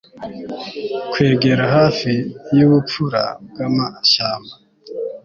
[1.11, 2.11] Kwegera hafi
[2.57, 4.53] yubupfura bwamashyamba